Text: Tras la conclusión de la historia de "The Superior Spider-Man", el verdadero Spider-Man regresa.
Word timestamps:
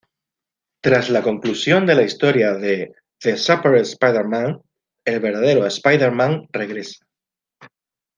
Tras 0.81 1.11
la 1.11 1.21
conclusión 1.21 1.85
de 1.85 1.93
la 1.93 2.01
historia 2.01 2.53
de 2.55 2.95
"The 3.19 3.37
Superior 3.37 3.81
Spider-Man", 3.83 4.59
el 5.05 5.19
verdadero 5.19 5.63
Spider-Man 5.67 6.47
regresa. 6.51 7.05